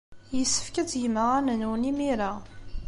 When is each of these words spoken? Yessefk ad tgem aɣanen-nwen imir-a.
Yessefk 0.37 0.75
ad 0.77 0.87
tgem 0.89 1.15
aɣanen-nwen 1.23 1.87
imir-a. 1.89 2.31